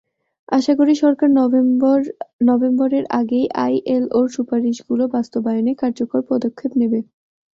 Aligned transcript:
আশা 0.49 0.73
করি, 0.79 0.93
সরকার 1.03 1.29
নভেম্বরের 2.49 3.05
আগেই 3.19 3.45
আইএলওর 3.59 4.27
সুপারিশগুলো 4.35 5.03
বাস্তবায়নে 5.15 5.71
কার্যকর 5.81 6.21
পদক্ষেপ 6.29 6.71
নেবে। 6.81 6.99